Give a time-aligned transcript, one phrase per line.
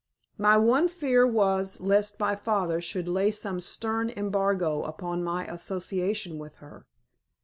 [0.35, 6.39] My one fear was lest my father should lay some stern embargo upon my association
[6.39, 6.87] with her.